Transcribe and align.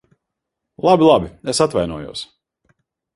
Labi, 0.87 1.05
labi. 1.09 1.29
Es 1.53 1.59
atvainojos. 1.67 2.25